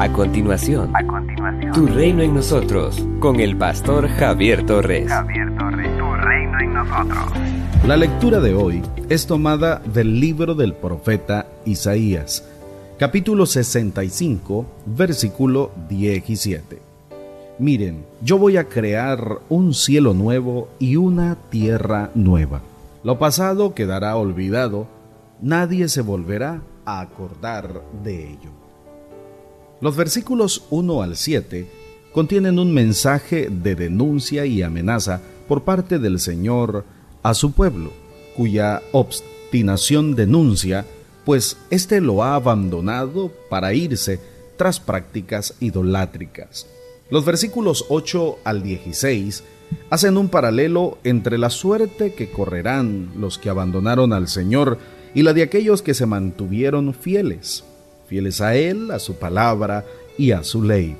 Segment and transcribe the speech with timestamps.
[0.00, 5.08] A continuación, A continuación, Tu Reino en Nosotros, con el pastor Javier Torres.
[5.08, 7.24] Javier Torres, tu reino en nosotros.
[7.86, 12.44] La lectura de hoy es tomada del libro del profeta Isaías,
[12.98, 16.82] capítulo 65, versículo 17.
[17.60, 22.62] Miren, yo voy a crear un cielo nuevo y una tierra nueva.
[23.04, 24.88] Lo pasado quedará olvidado,
[25.40, 28.63] nadie se volverá a acordar de ello.
[29.84, 31.68] Los versículos 1 al 7
[32.10, 36.86] contienen un mensaje de denuncia y amenaza por parte del Señor
[37.22, 37.92] a su pueblo,
[38.34, 40.86] cuya obstinación denuncia,
[41.26, 44.20] pues éste lo ha abandonado para irse
[44.56, 46.66] tras prácticas idolátricas.
[47.10, 49.44] Los versículos 8 al 16
[49.90, 54.78] hacen un paralelo entre la suerte que correrán los que abandonaron al Señor
[55.14, 57.64] y la de aquellos que se mantuvieron fieles,
[58.14, 59.84] fieles a Él, a su palabra
[60.16, 60.96] y a su ley.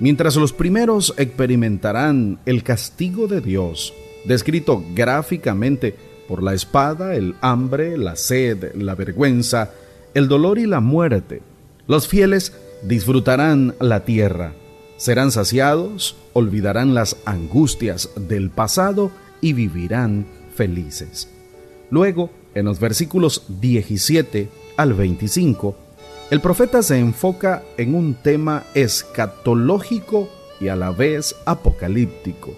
[0.00, 3.92] Mientras los primeros experimentarán el castigo de Dios,
[4.24, 5.94] descrito gráficamente
[6.26, 9.72] por la espada, el hambre, la sed, la vergüenza,
[10.14, 11.42] el dolor y la muerte,
[11.86, 14.54] los fieles disfrutarán la tierra,
[14.96, 19.10] serán saciados, olvidarán las angustias del pasado
[19.42, 21.28] y vivirán felices.
[21.90, 24.48] Luego, en los versículos 17
[24.78, 25.85] al 25,
[26.28, 30.28] el profeta se enfoca en un tema escatológico
[30.60, 32.52] y a la vez apocalíptico.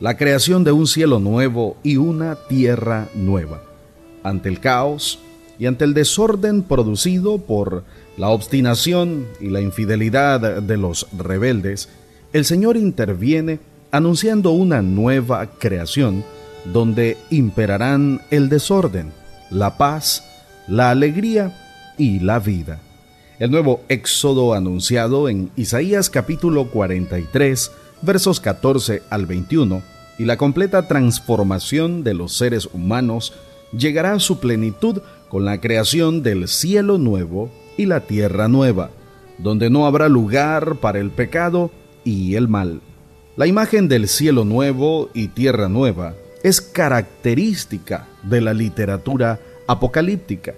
[0.00, 3.62] La creación de un cielo nuevo y una tierra nueva.
[4.22, 5.18] Ante el caos
[5.58, 7.84] y ante el desorden producido por
[8.18, 11.88] la obstinación y la infidelidad de los rebeldes,
[12.34, 13.60] el Señor interviene
[13.92, 16.22] anunciando una nueva creación
[16.66, 19.10] donde imperarán el desorden,
[19.50, 20.22] la paz,
[20.68, 21.69] la alegría
[22.00, 22.80] y la vida.
[23.38, 27.70] El nuevo éxodo anunciado en Isaías capítulo 43,
[28.00, 29.82] versos 14 al 21,
[30.18, 33.34] y la completa transformación de los seres humanos
[33.76, 38.88] llegará a su plenitud con la creación del cielo nuevo y la tierra nueva,
[39.36, 41.70] donde no habrá lugar para el pecado
[42.02, 42.80] y el mal.
[43.36, 50.54] La imagen del cielo nuevo y tierra nueva es característica de la literatura apocalíptica,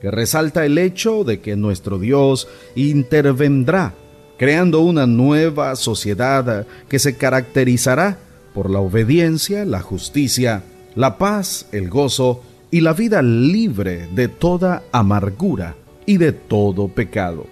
[0.00, 3.94] que resalta el hecho de que nuestro Dios intervendrá,
[4.38, 8.18] creando una nueva sociedad que se caracterizará
[8.54, 14.82] por la obediencia, la justicia, la paz, el gozo y la vida libre de toda
[14.90, 17.46] amargura y de todo pecado.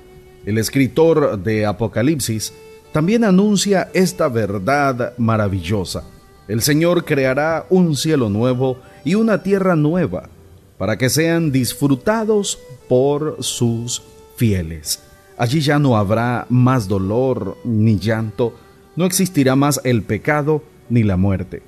[0.47, 2.55] El escritor de Apocalipsis
[2.93, 6.05] también anuncia esta verdad maravillosa.
[6.49, 10.31] El Señor creará un cielo nuevo y una tierra nueva
[10.79, 12.59] para que sean disfrutados
[12.89, 14.03] por sus
[14.37, 15.03] fieles.
[15.37, 18.55] Allí ya no habrá más dolor ni llanto,
[18.97, 21.63] no existirá más el pecado ni la muerte.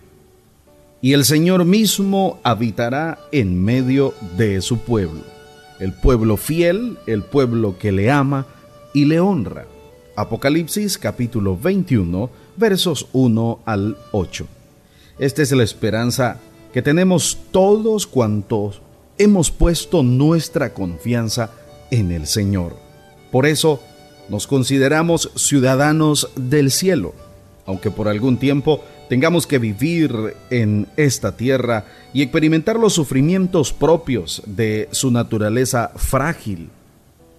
[1.02, 5.22] Y el Señor mismo habitará en medio de su pueblo,
[5.78, 8.46] el pueblo fiel, el pueblo que le ama
[8.92, 9.66] y le honra.
[10.16, 14.46] Apocalipsis capítulo 21 versos 1 al 8.
[15.18, 16.38] Esta es la esperanza
[16.72, 18.82] que tenemos todos cuantos
[19.20, 21.50] hemos puesto nuestra confianza
[21.90, 22.74] en el Señor.
[23.30, 23.82] Por eso
[24.30, 27.14] nos consideramos ciudadanos del cielo,
[27.66, 34.42] aunque por algún tiempo tengamos que vivir en esta tierra y experimentar los sufrimientos propios
[34.46, 36.70] de su naturaleza frágil.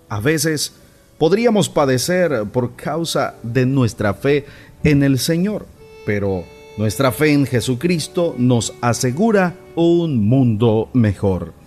[0.08, 0.74] A veces
[1.18, 4.46] podríamos padecer por causa de nuestra fe
[4.84, 5.66] en el Señor,
[6.06, 6.44] pero
[6.78, 11.60] nuestra fe en Jesucristo nos asegura un mundo mejor.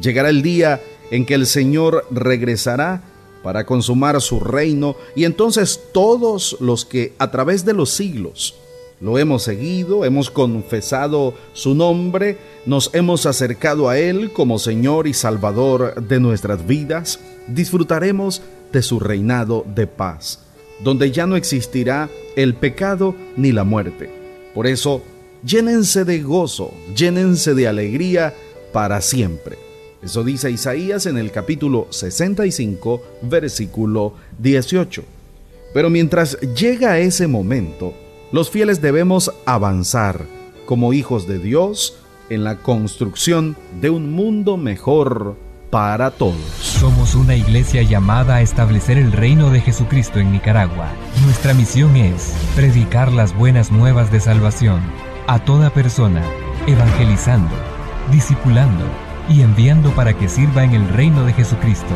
[0.00, 0.80] Llegará el día
[1.10, 3.02] en que el Señor regresará
[3.42, 8.54] para consumar su reino y entonces todos los que a través de los siglos
[9.00, 15.12] lo hemos seguido, hemos confesado su nombre, nos hemos acercado a Él como Señor y
[15.12, 18.42] Salvador de nuestras vidas, disfrutaremos
[18.72, 20.40] de su reinado de paz,
[20.82, 24.10] donde ya no existirá el pecado ni la muerte.
[24.54, 25.02] Por eso,
[25.44, 28.34] llénense de gozo, llénense de alegría
[28.72, 29.65] para siempre.
[30.02, 35.02] Eso dice Isaías en el capítulo 65, versículo 18.
[35.72, 37.94] Pero mientras llega ese momento,
[38.32, 40.26] los fieles debemos avanzar
[40.66, 41.96] como hijos de Dios
[42.28, 45.36] en la construcción de un mundo mejor
[45.70, 46.40] para todos.
[46.60, 50.88] Somos una iglesia llamada a establecer el reino de Jesucristo en Nicaragua.
[51.24, 54.80] Nuestra misión es predicar las buenas nuevas de salvación
[55.26, 56.22] a toda persona,
[56.66, 57.54] evangelizando,
[58.12, 58.84] discipulando
[59.28, 61.94] y enviando para que sirva en el reino de Jesucristo.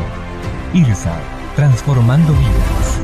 [0.74, 1.16] IRSA
[1.56, 3.00] transformando vidas.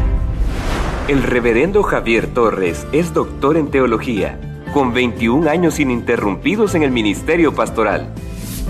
[1.09, 4.41] El reverendo Javier Torres es doctor en teología,
[4.73, 8.13] con 21 años ininterrumpidos en el ministerio pastoral.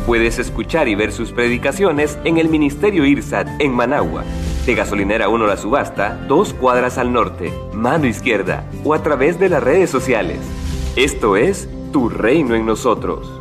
[0.07, 4.25] Puedes escuchar y ver sus predicaciones en el Ministerio IRSAT en Managua,
[4.67, 9.49] de Gasolinera 1 La Subasta, dos cuadras al norte, mano izquierda, o a través de
[9.49, 10.39] las redes sociales.
[10.97, 13.41] Esto es Tu Reino en Nosotros.